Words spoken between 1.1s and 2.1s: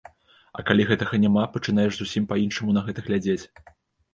няма, пачынаеш